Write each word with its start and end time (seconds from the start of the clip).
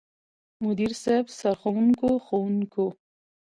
مدير 0.63 0.91
صيب، 1.03 1.25
سرښوونکو 1.39 2.09
،ښوونکو، 2.25 2.85